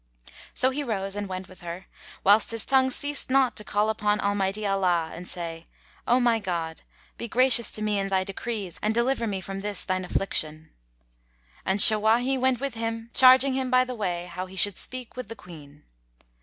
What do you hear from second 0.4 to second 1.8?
So he rose and went with